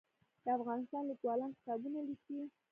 د 0.43 0.45
افغانستان 0.57 1.03
لیکوالان 1.11 1.51
کتابونه 1.57 1.99
لیکي 2.09 2.37